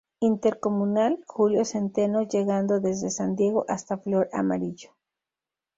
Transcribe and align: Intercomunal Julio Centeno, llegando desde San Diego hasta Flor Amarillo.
Intercomunal 0.19 1.19
Julio 1.27 1.63
Centeno, 1.63 2.23
llegando 2.23 2.79
desde 2.79 3.11
San 3.11 3.35
Diego 3.35 3.65
hasta 3.67 3.99
Flor 3.99 4.29
Amarillo. 4.33 4.95